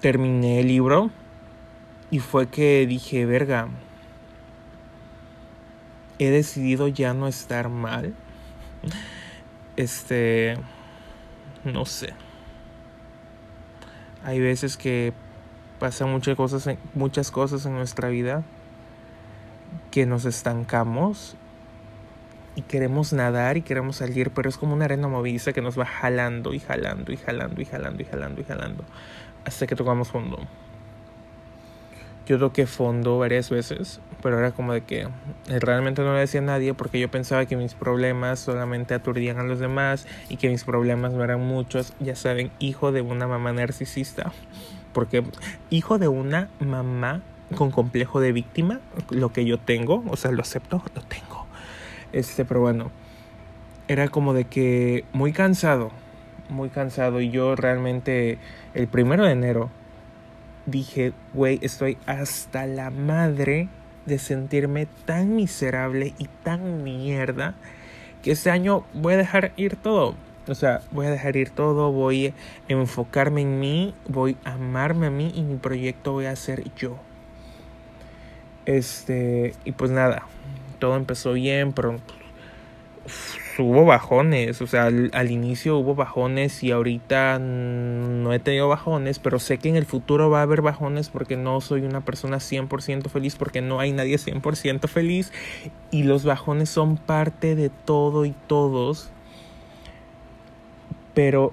terminé 0.00 0.60
el 0.60 0.68
libro 0.68 1.10
y 2.10 2.20
fue 2.20 2.48
que 2.48 2.86
dije, 2.86 3.26
verga, 3.26 3.68
he 6.18 6.30
decidido 6.30 6.88
ya 6.88 7.12
no 7.12 7.28
estar 7.28 7.68
mal. 7.68 8.14
Este, 9.80 10.56
no 11.64 11.86
sé. 11.86 12.12
Hay 14.22 14.38
veces 14.38 14.76
que 14.76 15.14
pasan 15.78 16.10
muchas 16.10 16.36
cosas, 16.36 16.68
muchas 16.92 17.30
cosas 17.30 17.64
en 17.64 17.72
nuestra 17.72 18.10
vida 18.10 18.42
que 19.90 20.04
nos 20.04 20.26
estancamos 20.26 21.34
y 22.56 22.62
queremos 22.62 23.14
nadar 23.14 23.56
y 23.56 23.62
queremos 23.62 23.96
salir, 23.96 24.32
pero 24.32 24.50
es 24.50 24.58
como 24.58 24.74
una 24.74 24.84
arena 24.84 25.08
movediza 25.08 25.54
que 25.54 25.62
nos 25.62 25.78
va 25.78 25.86
jalando 25.86 26.52
y 26.52 26.60
jalando 26.60 27.10
y 27.10 27.16
jalando 27.16 27.62
y 27.62 27.64
jalando 27.64 28.02
y 28.02 28.04
jalando 28.04 28.40
y 28.42 28.44
jalando 28.44 28.84
hasta 29.46 29.66
que 29.66 29.76
tocamos 29.76 30.10
fondo. 30.10 30.46
Yo 32.30 32.38
toqué 32.38 32.68
fondo 32.68 33.18
varias 33.18 33.50
veces, 33.50 33.98
pero 34.22 34.38
era 34.38 34.52
como 34.52 34.72
de 34.72 34.82
que 34.82 35.08
realmente 35.48 36.02
no 36.02 36.14
le 36.14 36.20
decía 36.20 36.38
a 36.38 36.44
nadie 36.44 36.74
porque 36.74 37.00
yo 37.00 37.10
pensaba 37.10 37.44
que 37.44 37.56
mis 37.56 37.74
problemas 37.74 38.38
solamente 38.38 38.94
aturdían 38.94 39.40
a 39.40 39.42
los 39.42 39.58
demás 39.58 40.06
y 40.28 40.36
que 40.36 40.48
mis 40.48 40.62
problemas 40.62 41.12
no 41.12 41.24
eran 41.24 41.40
muchos. 41.40 41.92
Ya 41.98 42.14
saben, 42.14 42.52
hijo 42.60 42.92
de 42.92 43.00
una 43.00 43.26
mamá 43.26 43.52
narcisista. 43.52 44.30
Porque 44.92 45.24
hijo 45.70 45.98
de 45.98 46.06
una 46.06 46.48
mamá 46.60 47.20
con 47.56 47.72
complejo 47.72 48.20
de 48.20 48.30
víctima, 48.30 48.78
lo 49.10 49.32
que 49.32 49.44
yo 49.44 49.58
tengo, 49.58 50.04
o 50.06 50.16
sea, 50.16 50.30
lo 50.30 50.42
acepto, 50.42 50.80
lo 50.94 51.02
tengo. 51.02 51.46
Este, 52.12 52.44
pero 52.44 52.60
bueno, 52.60 52.92
era 53.88 54.06
como 54.06 54.34
de 54.34 54.44
que 54.44 55.04
muy 55.12 55.32
cansado, 55.32 55.90
muy 56.48 56.68
cansado 56.68 57.20
y 57.20 57.30
yo 57.32 57.56
realmente 57.56 58.38
el 58.74 58.86
primero 58.86 59.24
de 59.24 59.32
enero 59.32 59.68
dije, 60.66 61.12
güey, 61.34 61.58
estoy 61.62 61.98
hasta 62.06 62.66
la 62.66 62.90
madre 62.90 63.68
de 64.06 64.18
sentirme 64.18 64.86
tan 65.04 65.36
miserable 65.36 66.14
y 66.18 66.28
tan 66.42 66.82
mierda 66.82 67.54
que 68.22 68.32
este 68.32 68.50
año 68.50 68.84
voy 68.92 69.14
a 69.14 69.18
dejar 69.18 69.52
ir 69.56 69.76
todo. 69.76 70.14
O 70.48 70.54
sea, 70.54 70.80
voy 70.90 71.06
a 71.06 71.10
dejar 71.10 71.36
ir 71.36 71.50
todo, 71.50 71.92
voy 71.92 72.28
a 72.28 72.32
enfocarme 72.68 73.42
en 73.42 73.60
mí, 73.60 73.94
voy 74.08 74.36
a 74.44 74.54
amarme 74.54 75.06
a 75.06 75.10
mí 75.10 75.32
y 75.34 75.42
mi 75.42 75.56
proyecto 75.56 76.12
voy 76.12 76.26
a 76.26 76.36
ser 76.36 76.64
yo. 76.74 76.96
Este, 78.66 79.54
y 79.64 79.72
pues 79.72 79.90
nada, 79.90 80.26
todo 80.78 80.96
empezó 80.96 81.34
bien, 81.34 81.72
pero 81.72 81.98
hubo 83.60 83.84
bajones, 83.84 84.60
o 84.62 84.66
sea, 84.66 84.86
al, 84.86 85.30
inicio 85.30 85.78
hubo 85.78 85.94
bajones 85.94 86.62
y 86.62 86.70
ahorita 86.70 87.38
no 87.38 88.32
he 88.32 88.38
tenido 88.38 88.68
bajones, 88.68 89.18
pero 89.18 89.38
sé 89.38 89.58
que 89.58 89.68
en 89.68 89.76
el 89.76 89.86
futuro 89.86 90.30
va 90.30 90.40
a 90.40 90.42
haber 90.42 90.62
bajones 90.62 91.08
porque 91.08 91.36
no 91.36 91.60
soy 91.60 91.82
una 91.82 92.00
persona 92.00 92.38
100% 92.38 93.08
feliz, 93.08 93.36
porque 93.36 93.60
no 93.60 93.80
hay 93.80 93.92
nadie 93.92 94.16
100% 94.16 94.88
feliz 94.88 95.32
y 95.90 96.02
los 96.02 96.24
bajones 96.24 96.68
son 96.70 96.96
parte 96.96 97.54
de 97.54 97.70
todo 97.70 98.24
y 98.24 98.34
todos, 98.46 99.10
pero 101.14 101.52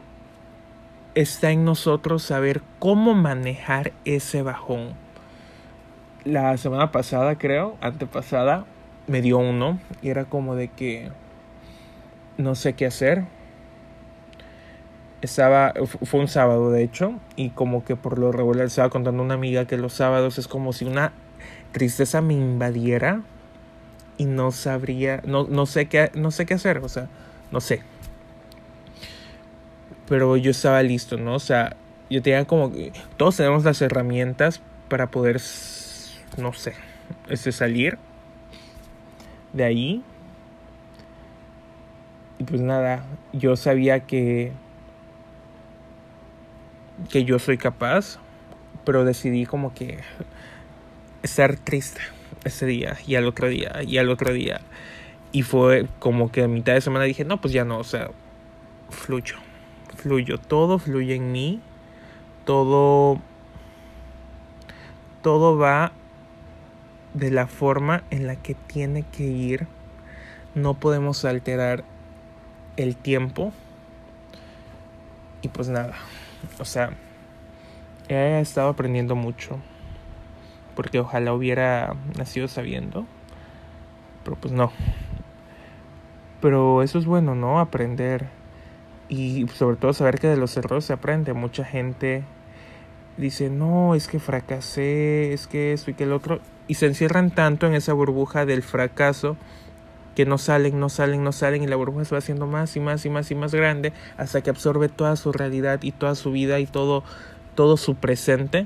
está 1.15 1.51
en 1.51 1.65
nosotros 1.65 2.23
saber 2.23 2.61
cómo 2.79 3.13
manejar 3.13 3.93
ese 4.05 4.41
bajón. 4.41 4.93
La 6.23 6.57
semana 6.57 6.91
pasada, 6.91 7.37
creo, 7.37 7.77
antepasada, 7.81 8.65
me 9.07 9.21
dio 9.21 9.37
uno 9.37 9.79
y 10.01 10.09
era 10.09 10.25
como 10.25 10.55
de 10.55 10.67
que 10.67 11.09
no 12.37 12.55
sé 12.55 12.73
qué 12.73 12.85
hacer. 12.85 13.25
Estaba, 15.21 15.73
fue 16.03 16.19
un 16.19 16.27
sábado 16.27 16.71
de 16.71 16.83
hecho, 16.83 17.13
y 17.35 17.49
como 17.49 17.83
que 17.83 17.95
por 17.95 18.19
lo 18.19 18.31
regular 18.31 18.67
estaba 18.67 18.89
contando 18.89 19.23
una 19.23 19.33
amiga 19.33 19.65
que 19.65 19.77
los 19.77 19.93
sábados 19.93 20.37
es 20.37 20.47
como 20.47 20.73
si 20.73 20.85
una 20.85 21.11
tristeza 21.71 22.21
me 22.21 22.35
invadiera 22.35 23.21
y 24.17 24.25
no 24.25 24.51
sabría, 24.51 25.21
no, 25.25 25.45
no 25.47 25.65
sé 25.65 25.87
qué, 25.87 26.11
no 26.13 26.31
sé 26.31 26.45
qué 26.45 26.53
hacer, 26.53 26.79
o 26.79 26.89
sea, 26.89 27.07
no 27.51 27.61
sé. 27.61 27.81
Pero 30.07 30.37
yo 30.37 30.51
estaba 30.51 30.81
listo, 30.83 31.17
¿no? 31.17 31.35
O 31.35 31.39
sea, 31.39 31.75
yo 32.09 32.21
tenía 32.21 32.45
como, 32.45 32.71
todos 33.17 33.37
tenemos 33.37 33.63
las 33.63 33.81
herramientas 33.81 34.61
para 34.87 35.07
poder, 35.07 35.41
no 36.37 36.53
sé, 36.53 36.73
este, 37.29 37.51
salir 37.51 37.97
de 39.53 39.63
ahí 39.63 40.03
y 42.39 42.43
pues 42.43 42.61
nada, 42.61 43.03
yo 43.33 43.55
sabía 43.55 44.01
que 44.01 44.51
que 47.09 47.23
yo 47.23 47.39
soy 47.39 47.57
capaz, 47.57 48.17
pero 48.85 49.05
decidí 49.05 49.45
como 49.45 49.73
que 49.73 49.99
estar 51.23 51.55
triste 51.57 52.01
ese 52.43 52.65
día 52.65 52.97
y 53.05 53.15
al 53.15 53.25
otro 53.25 53.47
día 53.49 53.81
y 53.85 53.97
al 53.97 54.09
otro 54.09 54.33
día. 54.33 54.61
Y 55.31 55.43
fue 55.43 55.87
como 55.99 56.31
que 56.31 56.43
a 56.43 56.47
mitad 56.47 56.73
de 56.73 56.81
semana 56.81 57.05
dije, 57.05 57.25
no, 57.25 57.39
pues 57.39 57.53
ya 57.53 57.65
no, 57.65 57.77
o 57.77 57.83
sea, 57.83 58.09
fluyo, 58.89 59.35
fluyo, 59.95 60.37
todo 60.37 60.79
fluye 60.79 61.15
en 61.15 61.31
mí, 61.31 61.61
todo, 62.45 63.19
todo 65.21 65.57
va 65.57 65.91
de 67.13 67.31
la 67.31 67.47
forma 67.47 68.03
en 68.09 68.27
la 68.27 68.35
que 68.35 68.55
tiene 68.55 69.03
que 69.03 69.23
ir. 69.23 69.67
No 70.55 70.75
podemos 70.75 71.25
alterar 71.25 71.83
el 72.77 72.95
tiempo. 72.95 73.51
Y 75.41 75.49
pues 75.49 75.67
nada, 75.69 75.93
o 76.59 76.65
sea, 76.65 76.91
he 78.07 78.39
estado 78.39 78.69
aprendiendo 78.69 79.15
mucho. 79.15 79.57
Porque 80.75 80.99
ojalá 80.99 81.33
hubiera 81.33 81.95
nacido 82.15 82.47
sabiendo. 82.47 83.05
Pero 84.23 84.37
pues 84.37 84.53
no. 84.53 84.71
Pero 86.39 86.83
eso 86.83 86.99
es 86.99 87.05
bueno, 87.05 87.35
¿no? 87.35 87.59
Aprender. 87.59 88.27
Y 89.09 89.47
sobre 89.47 89.77
todo 89.77 89.93
saber 89.93 90.19
que 90.19 90.27
de 90.27 90.37
los 90.37 90.55
errores 90.55 90.85
se 90.85 90.93
aprende. 90.93 91.33
Mucha 91.33 91.63
gente 91.65 92.23
dice, 93.17 93.49
no, 93.49 93.95
es 93.95 94.07
que 94.07 94.19
fracasé, 94.19 95.33
es 95.33 95.47
que 95.47 95.73
esto 95.73 95.91
y 95.91 95.93
que 95.95 96.03
el 96.03 96.13
otro. 96.13 96.39
Y 96.67 96.75
se 96.75 96.85
encierran 96.85 97.31
tanto 97.31 97.65
en 97.65 97.73
esa 97.73 97.93
burbuja 97.93 98.45
del 98.45 98.61
fracaso 98.61 99.37
que 100.17 100.25
no 100.25 100.39
salen, 100.39 100.79
no 100.79 100.89
salen, 100.89 101.23
no 101.23 101.31
salen 101.31 101.61
y 101.61 101.67
la 101.67 101.75
burbuja 101.75 102.03
se 102.03 102.15
va 102.15 102.17
haciendo 102.17 102.47
más 102.47 102.75
y 102.75 102.79
más 102.79 103.05
y 103.05 103.11
más 103.11 103.29
y 103.29 103.35
más 103.35 103.53
grande 103.53 103.93
hasta 104.17 104.41
que 104.41 104.49
absorbe 104.49 104.89
toda 104.89 105.15
su 105.15 105.31
realidad 105.31 105.83
y 105.83 105.91
toda 105.91 106.15
su 106.15 106.31
vida 106.31 106.59
y 106.59 106.65
todo, 106.65 107.03
todo 107.53 107.77
su 107.77 107.93
presente, 107.93 108.65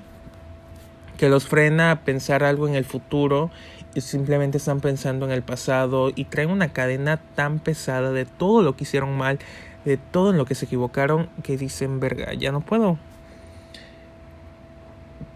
que 1.18 1.28
los 1.28 1.48
frena 1.48 1.92
a 1.92 2.00
pensar 2.06 2.46
algo 2.46 2.70
en 2.70 2.76
el 2.76 2.86
futuro 2.86 3.52
y 3.94 4.00
simplemente 4.00 4.60
están 4.60 4.80
pensando 4.80 5.26
en 5.26 5.34
el 5.34 5.42
pasado 5.42 6.14
y 6.16 6.24
traen 6.24 6.52
una 6.52 6.72
cadena 6.72 7.18
tan 7.36 7.60
pesada 7.60 8.14
de 8.14 8.24
todo 8.24 8.62
lo 8.62 8.78
que 8.78 8.86
hicieron 8.86 9.18
mal, 9.18 9.38
de 9.84 9.98
todo 9.98 10.30
en 10.30 10.38
lo 10.38 10.46
que 10.46 10.56
se 10.56 10.64
equivocaron, 10.64 11.28
que 11.44 11.58
dicen, 11.58 12.00
verga, 12.00 12.34
ya 12.34 12.54
no 12.54 12.62
puedo. 12.62 12.98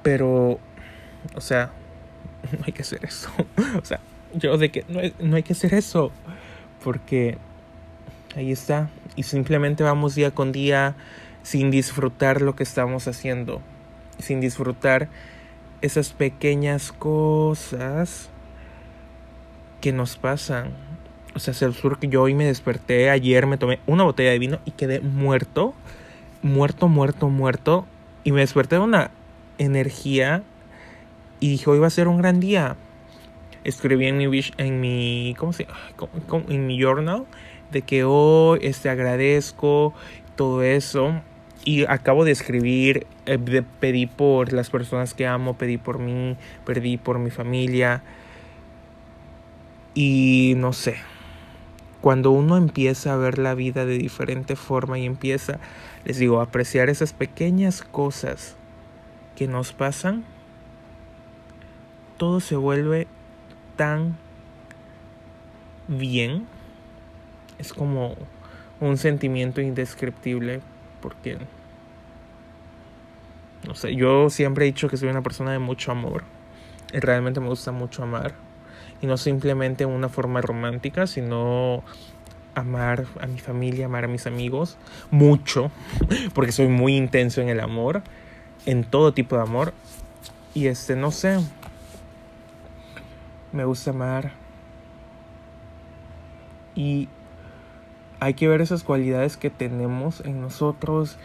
Pero, 0.02 0.60
o 1.36 1.42
sea, 1.42 1.74
no 2.58 2.64
hay 2.66 2.72
que 2.72 2.84
hacer 2.84 3.04
eso. 3.04 3.30
o 3.82 3.84
sea, 3.84 4.00
yo 4.36 4.58
de 4.58 4.72
que 4.72 4.86
no, 4.88 5.02
no 5.20 5.36
hay 5.36 5.44
que 5.44 5.54
hacer 5.54 5.74
eso, 5.74 6.12
porque 6.84 7.38
ahí 8.36 8.52
está, 8.52 8.90
y 9.16 9.24
simplemente 9.24 9.84
vamos 9.84 10.16
día 10.16 10.32
con 10.32 10.52
día 10.52 10.96
sin 11.44 11.72
disfrutar 11.72 12.42
lo 12.42 12.56
que 12.56 12.64
estamos 12.64 13.08
haciendo, 13.08 13.62
sin 14.20 14.42
disfrutar 14.42 15.10
esas 15.82 16.12
pequeñas 16.14 16.92
cosas 16.92 18.30
que 19.82 19.94
nos 19.94 20.18
pasan. 20.18 20.72
O 21.36 21.40
sea, 21.40 21.54
sur 21.54 22.00
que 22.00 22.08
yo 22.08 22.24
hoy 22.24 22.34
me 22.34 22.46
desperté, 22.46 23.10
ayer 23.10 23.46
me 23.46 23.58
tomé 23.58 23.80
una 23.86 24.04
botella 24.04 24.32
de 24.32 24.40
vino 24.40 24.60
y 24.66 24.72
quedé 24.72 25.02
muerto, 25.02 25.74
muerto, 26.42 26.88
muerto, 26.88 27.30
muerto. 27.30 27.86
Y 28.24 28.32
me 28.32 28.40
desperté 28.40 28.76
de 28.76 28.82
una 28.82 29.12
energía 29.58 30.44
y 31.40 31.50
dije, 31.50 31.70
hoy 31.70 31.80
va 31.80 31.88
a 31.88 31.92
ser 31.92 32.08
un 32.08 32.18
gran 32.18 32.40
día 32.40 32.78
escribí 33.66 34.08
en 34.08 34.18
mi, 34.18 34.42
en 34.58 34.80
mi, 34.80 35.36
¿cómo 35.38 35.52
se 35.52 35.68
En 36.48 36.68
mi 36.68 36.80
journal 36.80 37.26
de 37.72 37.82
que 37.82 38.04
hoy 38.06 38.60
este, 38.62 38.90
agradezco 38.90 39.94
todo 40.36 40.64
eso. 40.64 41.22
Y 41.66 41.84
acabo 41.86 42.26
de 42.26 42.32
escribir, 42.32 43.08
eh, 43.26 43.40
pedí 43.80 44.06
por 44.06 44.54
las 44.54 44.70
personas 44.70 45.16
que 45.16 45.26
amo, 45.26 45.58
pedí 45.58 45.78
por 45.78 45.98
mí, 45.98 46.38
pedí 46.64 46.98
por 46.98 47.18
mi 47.18 47.32
familia. 47.32 48.04
Y 49.96 50.54
no 50.58 50.74
sé, 50.74 50.98
cuando 52.02 52.30
uno 52.30 52.56
empieza 52.56 53.14
a 53.14 53.18
ver 53.18 53.40
la 53.40 53.56
vida 53.56 53.86
de 53.86 53.98
diferente 53.98 54.56
forma 54.56 55.00
y 55.00 55.08
empieza, 55.08 55.60
les 56.04 56.20
digo, 56.20 56.40
a 56.40 56.44
apreciar 56.44 56.90
esas 56.90 57.14
pequeñas 57.14 57.82
cosas 57.82 58.58
que 59.36 59.48
nos 59.48 59.74
pasan, 59.74 60.24
todo 62.18 62.42
se 62.42 62.56
vuelve 62.56 63.08
tan 63.76 64.18
bien. 65.88 66.46
Es 67.58 67.74
como 67.74 68.16
un 68.80 68.98
sentimiento 68.98 69.62
indescriptible 69.62 70.62
porque, 71.02 71.38
no 73.66 73.76
sé, 73.76 73.96
yo 73.96 74.30
siempre 74.30 74.66
he 74.66 74.68
dicho 74.68 74.90
que 74.90 74.98
soy 74.98 75.10
una 75.10 75.22
persona 75.22 75.52
de 75.52 75.60
mucho 75.60 75.92
amor. 75.92 76.24
Y 76.94 77.00
realmente 77.00 77.40
me 77.40 77.48
gusta 77.48 77.72
mucho 77.72 78.04
amar. 78.04 78.34
Y 79.02 79.08
no 79.08 79.18
simplemente 79.18 79.84
en 79.84 79.90
una 79.90 80.10
forma 80.10 80.42
romántica, 80.42 81.08
sino 81.08 81.84
amar 82.56 83.06
a 83.20 83.28
mi 83.28 83.40
familia, 83.40 83.86
amar 83.86 84.06
a 84.06 84.08
mis 84.08 84.28
amigos. 84.28 84.78
Mucho, 85.12 85.72
porque 86.34 86.52
soy 86.52 86.68
muy 86.68 86.96
intenso 86.96 87.42
en 87.42 87.50
el 87.50 87.60
amor, 87.60 88.02
en 88.66 88.84
todo 88.84 89.14
tipo 89.14 89.36
de 89.36 89.44
amor. 89.44 89.74
Y 90.54 90.68
este, 90.68 90.96
no 90.96 91.12
sé, 91.12 91.40
me 93.56 93.66
gusta 93.66 93.92
amar 93.92 94.34
Y 96.76 97.08
hay 98.20 98.34
que 98.34 98.48
ver 98.48 98.62
esas 98.62 98.84
cualidades 98.84 99.38
que 99.38 99.50
tenemos 99.50 100.22
en 100.26 100.42
nosotros 100.42 101.18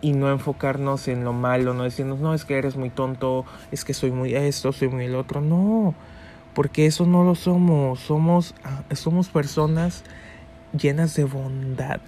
y 0.00 0.12
no 0.12 0.30
enfocarnos 0.30 1.08
en 1.08 1.24
lo 1.24 1.32
malo, 1.32 1.74
no 1.74 1.84
decirnos, 1.84 2.18
no, 2.20 2.34
es 2.34 2.44
que 2.44 2.56
eres 2.56 2.76
muy 2.76 2.90
tonto, 2.90 3.44
es 3.72 3.84
que 3.84 3.94
soy 3.94 4.10
muy 4.10 4.34
esto, 4.34 4.72
soy 4.72 4.88
muy 4.88 5.04
el 5.06 5.14
otro. 5.14 5.40
No, 5.40 5.94
porque 6.54 6.86
eso 6.86 7.06
no 7.06 7.24
lo 7.24 7.34
somos. 7.34 8.00
Somos, 8.00 8.54
ah, 8.64 8.82
somos 8.94 9.28
personas 9.28 10.04
llenas 10.72 11.14
de 11.14 11.24
bondad, 11.24 12.00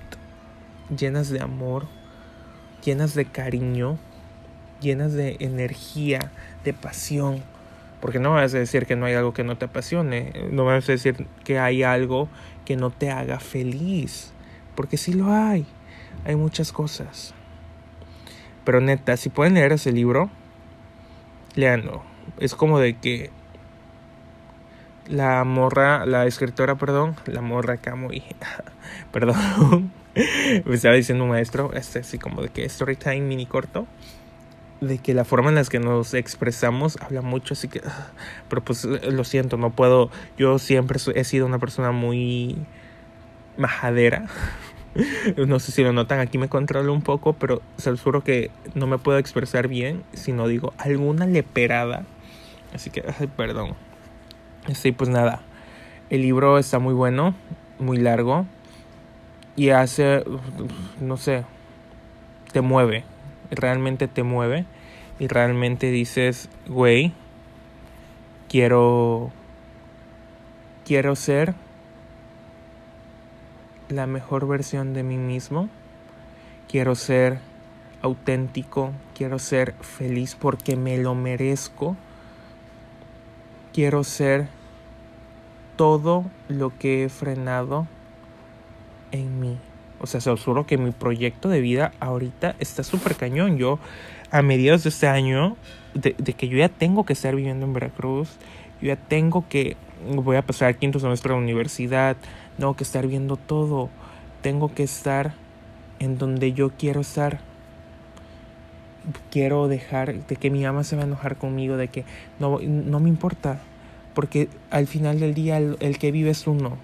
llenas 0.97 1.29
de 1.31 1.41
amor, 1.41 1.87
llenas 2.85 3.15
de 3.15 3.25
cariño, 3.25 3.99
llenas 4.81 5.13
de 5.13 5.37
energía, 5.41 6.33
de 6.65 6.75
pasión. 6.75 7.43
Porque 8.01 8.19
no 8.19 8.33
vas 8.33 8.55
a 8.55 8.59
decir 8.59 8.87
que 8.87 8.97
no 8.97 9.07
hay 9.07 9.15
algo 9.15 9.33
que 9.33 9.45
no 9.45 9.57
te 9.59 9.65
apasione, 9.65 10.33
no 10.51 10.65
vas 10.65 10.89
a 10.89 10.93
decir 10.93 11.27
que 11.45 11.59
hay 11.59 11.83
algo 11.83 12.29
que 12.65 12.77
no 12.77 12.91
te 12.91 13.11
haga 13.11 13.41
feliz, 13.41 14.33
porque 14.75 14.97
sí 14.97 15.13
lo 15.13 15.33
hay, 15.33 15.67
hay 16.25 16.37
muchas 16.37 16.73
cosas. 16.73 17.35
Pero 18.65 18.81
neta, 18.81 19.17
si 19.17 19.31
pueden 19.31 19.55
leer 19.55 19.73
ese 19.73 19.93
libro, 19.93 20.31
leanlo. 21.55 22.03
Es 22.39 22.55
como 22.55 22.79
de 22.79 22.97
que 22.99 23.31
la 25.09 25.43
morra, 25.45 26.07
la 26.07 26.27
escritora, 26.27 26.77
perdón, 26.77 27.17
la 27.27 27.41
morra 27.41 27.75
acá 27.75 27.95
muy, 27.95 28.23
perdón, 29.13 29.91
me 30.65 30.75
estaba 30.75 30.95
diciendo 30.95 31.25
un 31.25 31.31
maestro, 31.31 31.73
este 31.73 32.01
así 32.01 32.19
como 32.19 32.43
de 32.43 32.51
que 32.51 32.65
story 32.67 32.97
time 32.97 33.21
mini 33.23 33.47
corto, 33.47 33.87
de 34.81 34.99
que 34.99 35.15
la 35.15 35.25
forma 35.25 35.49
en 35.49 35.57
la 35.57 35.65
que 35.65 35.81
nos 35.81 36.15
expresamos 36.15 36.99
habla 37.01 37.23
mucho, 37.23 37.55
así 37.55 37.69
que, 37.69 37.83
pero 38.49 38.63
pues 38.63 38.85
lo 38.85 39.25
siento, 39.25 39.57
no 39.57 39.71
puedo, 39.71 40.11
yo 40.37 40.59
siempre 40.59 40.99
he 41.15 41.25
sido 41.25 41.47
una 41.47 41.59
persona 41.59 41.93
muy 41.93 42.57
majadera. 43.57 44.27
No 45.37 45.61
sé 45.61 45.71
si 45.71 45.85
lo 45.85 45.93
notan, 45.93 46.19
aquí 46.19 46.39
me 46.39 46.49
controlo 46.49 46.93
un 46.93 47.03
poco, 47.03 47.35
pero 47.35 47.63
se 47.77 47.91
los 47.91 48.03
juro 48.03 48.25
que 48.25 48.51
no 48.75 48.89
me 48.89 48.99
puedo 48.99 49.19
expresar 49.19 49.69
bien 49.69 50.03
si 50.13 50.33
no 50.33 50.49
digo 50.49 50.73
alguna 50.77 51.25
leperada. 51.25 52.05
Así 52.75 52.91
que, 52.91 53.03
perdón. 53.37 53.75
Sí, 54.75 54.91
pues 54.91 55.09
nada. 55.09 55.43
El 56.11 56.23
libro 56.23 56.59
está 56.59 56.81
muy 56.81 56.95
bueno, 56.95 57.35
muy 57.79 57.99
largo. 57.99 58.47
Y 59.55 59.71
hace, 59.71 60.25
no 61.01 61.17
sé, 61.17 61.45
te 62.53 62.61
mueve. 62.61 63.05
Realmente 63.51 64.09
te 64.09 64.23
mueve. 64.23 64.67
Y 65.19 65.27
realmente 65.27 65.91
dices, 65.91 66.49
güey, 66.69 67.13
quiero, 68.49 69.33
quiero 70.85 71.17
ser 71.17 71.55
la 73.89 74.07
mejor 74.07 74.47
versión 74.47 74.95
de 74.95 75.03
mí 75.03 75.17
mismo. 75.17 75.69
Quiero 76.69 76.95
ser 76.95 77.41
auténtico. 78.03 78.93
Quiero 79.15 79.39
ser 79.39 79.75
feliz 79.81 80.37
porque 80.37 80.77
me 80.77 80.99
lo 80.99 81.15
merezco. 81.15 81.97
Quiero 83.73 84.05
ser 84.05 84.49
todo 85.77 86.25
lo 86.49 86.77
que 86.79 87.05
he 87.05 87.09
frenado 87.09 87.87
en 89.13 89.41
mí. 89.41 89.59
O 90.01 90.07
sea, 90.07 90.21
se 90.21 90.35
juro 90.37 90.67
que 90.67 90.79
mi 90.79 90.91
proyecto 90.91 91.49
de 91.49 91.61
vida 91.61 91.93
ahorita 92.01 92.55
está 92.59 92.83
súper 92.83 93.17
cañón. 93.17 93.59
Yo, 93.59 93.79
a 94.31 94.43
mediados 94.43 94.85
de 94.85 94.91
este 94.91 95.09
año, 95.09 95.57
de, 95.95 96.15
que 96.15 96.49
yo 96.49 96.59
ya 96.59 96.69
tengo 96.69 97.05
que 97.05 97.13
estar 97.13 97.35
viviendo 97.35 97.67
en 97.67 97.73
Veracruz, 97.73 98.31
yo 98.81 98.89
ya 98.89 98.97
tengo 98.97 99.45
que, 99.49 99.77
voy 100.15 100.37
a 100.37 100.43
pasar 100.43 100.77
quinto 100.77 101.01
semestre 101.01 101.31
de 101.31 101.39
la 101.39 101.45
universidad, 101.45 102.17
tengo 102.59 102.75
que 102.75 102.85
estar 102.85 103.07
viendo 103.07 103.37
todo, 103.37 103.89
tengo 104.43 104.73
que 104.75 104.83
estar 104.83 105.35
en 105.99 106.19
donde 106.19 106.53
yo 106.53 106.71
quiero 106.71 107.01
estar. 107.01 107.41
Quiero 109.31 109.69
dejar 109.69 110.27
de 110.27 110.37
que 110.37 110.51
mi 110.51 110.65
mamá 110.65 110.85
se 110.85 110.97
va 110.97 111.03
a 111.03 111.07
enojar 111.07 111.37
conmigo, 111.37 111.77
de 111.77 111.89
que 111.89 112.05
no, 112.39 112.59
no 112.61 113.01
me 113.01 113.09
importa 113.09 113.61
porque 114.19 114.49
al 114.73 114.89
final 114.89 115.21
del 115.21 115.33
día 115.33 115.59
el, 115.59 115.99
que 116.01 116.11
vive 116.11 116.31
es 116.31 116.49
uno. 116.49 116.77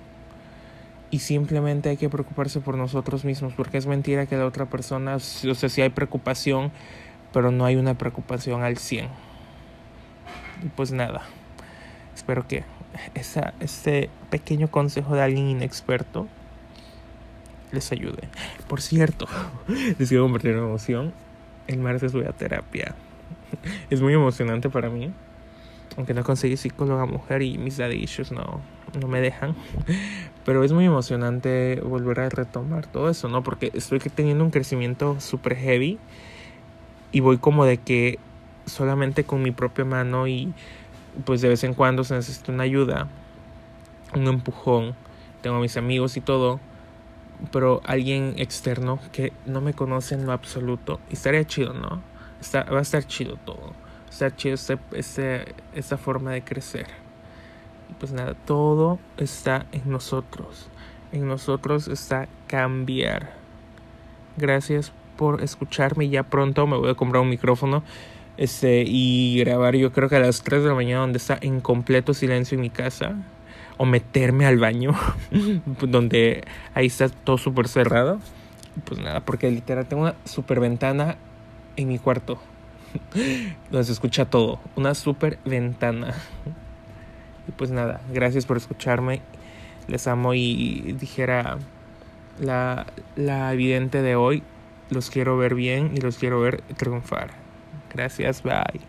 Y 1.11 1.21
simplemente 1.21 1.91
hay 1.91 1.97
que 1.97 2.09
preocuparse 2.09 2.61
por 2.61 2.77
nosotros 2.77 3.25
mismos, 3.25 3.53
porque 3.55 3.79
es 3.79 3.87
mentira 3.87 4.27
que 4.27 4.37
la 4.37 4.47
otra 4.47 4.67
persona, 4.67 5.17
o 5.17 5.21
sea, 5.21 5.69
sí 5.69 5.81
hay 5.81 5.91
preocupación, 5.91 6.73
pero 7.33 7.51
no 7.51 7.65
hay 7.65 7.77
una 7.77 7.95
preocupación 7.95 8.63
al 8.63 8.79
100. 8.79 9.07
Y 10.65 10.69
pues 10.71 10.93
nada, 10.93 11.23
espero 12.15 12.49
que 12.49 12.65
esa, 13.15 13.55
este 13.61 14.11
pequeño 14.31 14.69
consejo 14.69 15.15
de 15.15 15.23
alguien 15.23 15.49
inexperto 15.49 16.27
les 17.71 17.93
ayude. 17.93 18.29
Por 18.69 18.81
cierto, 18.81 19.27
les 19.99 20.09
quiero 20.09 20.25
compartir 20.25 20.53
una 20.53 20.67
emoción. 20.67 21.13
El 21.67 21.79
martes 21.79 22.13
voy 22.13 22.25
a 22.25 22.33
terapia. 22.33 22.95
Es 23.89 24.01
muy 24.01 24.15
emocionante 24.15 24.69
para 24.69 24.91
mí 24.91 25.13
aunque 25.97 26.15
no 26.15 26.25
conseguí 26.25 26.57
psicóloga 26.57 27.07
mujer 27.07 27.43
y 27.43 27.59
mis 27.59 27.77
daddy 27.77 27.97
issues 27.97 28.33
no, 28.33 28.61
no 28.99 29.09
me 29.09 29.21
dejan. 29.21 29.55
Pero 30.45 30.63
es 30.65 30.73
muy 30.73 30.85
emocionante 30.85 31.81
volver 31.81 32.21
a 32.21 32.29
retomar 32.29 32.87
todo 32.87 33.09
eso, 33.09 33.29
¿no? 33.29 33.43
Porque 33.43 33.71
estoy 33.75 33.99
teniendo 33.99 34.45
un 34.45 34.51
crecimiento 34.51 35.21
súper 35.21 35.57
heavy 35.57 35.99
y 37.13 37.21
voy 37.21 37.39
como 37.39 37.65
de 37.65 37.79
que 37.79 38.19
solamente 38.67 39.25
con 39.25 39.43
mi 39.43 39.51
propia 39.51 39.85
mano 39.85 40.27
y 40.27 40.53
pues 41.25 41.41
de 41.41 41.49
vez 41.49 41.65
en 41.65 41.75
cuando 41.75 42.05
se 42.05 42.15
necesita 42.15 42.53
una 42.53 42.65
ayuda, 42.65 43.09
un 44.15 44.27
empujón. 44.27 44.95
Tengo 45.41 45.57
a 45.57 45.61
mis 45.61 45.77
amigos 45.77 46.17
y 46.17 46.21
todo, 46.21 46.61
pero 47.53 47.81
alguien 47.85 48.35
externo 48.39 48.99
que 49.13 49.33
no 49.47 49.61
me 49.61 49.75
conoce 49.75 50.15
en 50.15 50.27
lo 50.27 50.33
absoluto. 50.33 51.01
Y 51.11 51.15
estaría 51.15 51.45
chido, 51.45 51.73
¿no? 51.73 52.03
Está, 52.41 52.65
va 52.65 52.81
a 52.81 52.83
estar 52.83 53.07
chido 53.07 53.37
todo 53.45 53.85
estar 54.15 54.37
chido 54.37 54.55
este, 54.93 55.55
esta 55.75 55.97
forma 55.97 56.33
de 56.33 56.43
crecer. 56.43 56.87
Pues 57.99 58.13
nada, 58.13 58.35
todo 58.35 58.99
está 59.17 59.67
en 59.73 59.91
nosotros. 59.91 60.69
En 61.13 61.27
nosotros 61.29 61.89
está 61.89 62.29
cambiar. 62.47 63.33
Gracias 64.37 64.93
por 65.17 65.43
escucharme. 65.43 66.09
Ya 66.09 66.25
pronto 66.25 66.67
me 66.67 66.77
voy 66.77 66.91
a 66.91 66.95
comprar 66.95 67.23
un 67.23 67.29
micrófono 67.29 67.83
este, 68.37 68.85
y 68.87 69.39
grabar 69.39 69.77
yo 69.77 69.93
creo 69.93 70.09
que 70.09 70.17
a 70.17 70.21
las 70.21 70.43
3 70.43 70.63
de 70.63 70.69
la 70.69 70.75
mañana 70.75 71.03
donde 71.03 71.19
está 71.19 71.39
en 71.41 71.61
completo 71.61 72.15
silencio 72.15 72.57
en 72.57 72.63
mi 72.63 72.71
casa. 72.71 73.17
O 73.77 73.87
meterme 73.87 74.47
al 74.47 74.59
baño 74.59 74.93
donde 75.81 76.45
ahí 76.75 76.87
está 76.87 77.09
todo 77.09 77.39
súper 77.39 77.67
cerrado. 77.67 78.21
Pues 78.85 79.01
nada, 79.01 79.21
porque 79.21 79.51
literal 79.51 79.87
tengo 79.87 80.03
una 80.03 80.15
super 80.25 80.61
ventana 80.61 81.17
en 81.77 81.89
mi 81.89 81.99
cuarto. 81.99 82.39
donde 83.71 83.85
se 83.85 83.93
escucha 83.93 84.27
todo. 84.27 84.61
Una 84.77 84.95
super 84.95 85.39
ventana. 85.45 86.15
Y 87.49 87.53
pues 87.53 87.71
nada, 87.71 88.01
gracias 88.13 88.47
por 88.47 88.57
escucharme. 88.57 89.21
Les 89.87 90.07
amo 90.07 90.35
y 90.35 90.95
dijera 90.99 91.59
la, 92.39 92.87
la 93.17 93.53
evidente 93.53 94.03
de 94.03 94.17
hoy. 94.17 94.43
Los 94.91 95.11
quiero 95.11 95.37
ver 95.37 95.55
bien 95.55 95.93
y 95.95 96.01
los 96.01 96.19
quiero 96.19 96.41
ver 96.41 96.63
triunfar. 96.77 97.31
Gracias, 97.93 98.43
bye. 98.43 98.85